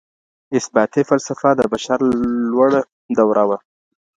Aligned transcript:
اثباتي 0.57 1.01
فلسفه 1.09 1.49
د 1.55 1.61
بشر 1.73 1.99
لوړه 2.51 2.81
دوره 3.17 3.43
وه. 3.49 3.57